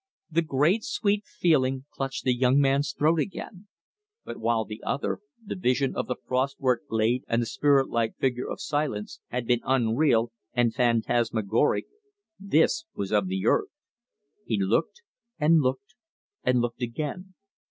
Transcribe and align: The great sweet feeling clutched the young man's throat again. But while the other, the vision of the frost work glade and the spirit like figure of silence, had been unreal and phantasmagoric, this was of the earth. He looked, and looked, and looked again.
The 0.31 0.41
great 0.41 0.83
sweet 0.83 1.25
feeling 1.27 1.85
clutched 1.93 2.23
the 2.23 2.33
young 2.33 2.59
man's 2.59 2.91
throat 2.91 3.19
again. 3.19 3.67
But 4.25 4.37
while 4.37 4.65
the 4.65 4.81
other, 4.83 5.19
the 5.45 5.55
vision 5.55 5.95
of 5.95 6.07
the 6.07 6.15
frost 6.25 6.59
work 6.59 6.87
glade 6.87 7.23
and 7.27 7.39
the 7.39 7.45
spirit 7.45 7.87
like 7.87 8.17
figure 8.17 8.49
of 8.49 8.59
silence, 8.59 9.19
had 9.27 9.45
been 9.45 9.61
unreal 9.63 10.31
and 10.53 10.73
phantasmagoric, 10.73 11.85
this 12.39 12.85
was 12.95 13.11
of 13.11 13.27
the 13.27 13.45
earth. 13.45 13.69
He 14.43 14.57
looked, 14.59 15.03
and 15.37 15.61
looked, 15.61 15.93
and 16.43 16.61
looked 16.61 16.81
again. 16.81 17.35